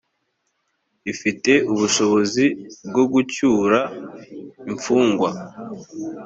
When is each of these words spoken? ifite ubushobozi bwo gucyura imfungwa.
ifite 1.11 1.51
ubushobozi 1.71 2.45
bwo 2.87 3.03
gucyura 3.13 3.79
imfungwa. 4.71 5.29